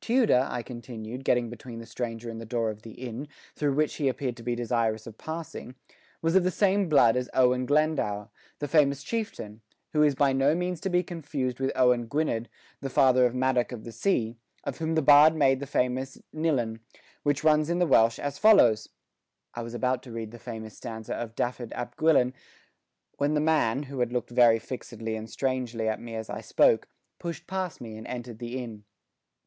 Tudor," 0.00 0.46
I 0.48 0.62
continued, 0.62 1.26
getting 1.26 1.50
between 1.50 1.78
the 1.78 1.84
stranger 1.84 2.30
and 2.30 2.40
the 2.40 2.46
door 2.46 2.70
of 2.70 2.80
the 2.80 2.92
inn, 2.92 3.28
through 3.54 3.74
which 3.74 3.96
he 3.96 4.08
appeared 4.08 4.34
to 4.38 4.42
be 4.42 4.54
desirous 4.54 5.06
of 5.06 5.18
passing, 5.18 5.74
"was 6.22 6.34
of 6.34 6.42
the 6.42 6.50
same 6.50 6.88
blood 6.88 7.18
as 7.18 7.28
Owen 7.34 7.66
Glendower, 7.66 8.30
the 8.60 8.66
famous 8.66 9.02
chieftain, 9.04 9.60
who 9.92 10.02
is 10.02 10.14
by 10.14 10.32
no 10.32 10.54
means 10.54 10.80
to 10.80 10.88
be 10.88 11.02
confused 11.02 11.60
with 11.60 11.70
Owen 11.76 12.06
Gwynedd, 12.06 12.48
the 12.80 12.88
father 12.88 13.26
of 13.26 13.34
Madoc 13.34 13.72
of 13.72 13.84
the 13.84 13.92
Sea, 13.92 14.38
of 14.64 14.78
whom 14.78 14.94
the 14.94 15.02
bard 15.02 15.36
made 15.36 15.60
the 15.60 15.66
famous 15.66 16.16
cnylyn, 16.34 16.78
which 17.22 17.44
runs 17.44 17.68
in 17.68 17.78
the 17.78 17.86
Welsh 17.86 18.18
as 18.18 18.38
follows:" 18.38 18.88
I 19.54 19.60
was 19.60 19.74
about 19.74 20.02
to 20.04 20.10
repeat 20.10 20.30
the 20.30 20.38
famous 20.38 20.74
stanza 20.78 21.14
of 21.14 21.34
Dafydd 21.36 21.74
ap 21.74 21.94
Gwilyn 21.98 22.32
when 23.18 23.34
the 23.34 23.38
man, 23.42 23.82
who 23.82 24.00
had 24.00 24.14
looked 24.14 24.30
very 24.30 24.58
fixedly 24.58 25.14
and 25.14 25.28
strangely 25.28 25.88
at 25.90 26.00
me 26.00 26.14
as 26.14 26.30
I 26.30 26.40
spoke, 26.40 26.88
pushed 27.18 27.46
past 27.46 27.82
me 27.82 27.98
and 27.98 28.06
entered 28.06 28.38
the 28.38 28.56
inn. 28.58 28.84